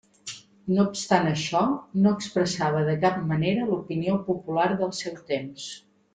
[0.77, 1.61] No obstant això,
[2.05, 5.69] no expressava de cap manera l'opinió popular del seu temps.